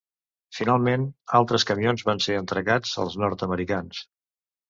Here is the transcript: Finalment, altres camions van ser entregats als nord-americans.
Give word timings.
Finalment, 0.59 1.03
altres 1.39 1.65
camions 1.71 2.05
van 2.09 2.23
ser 2.27 2.39
entregats 2.39 2.97
als 3.05 3.19
nord-americans. 3.25 4.01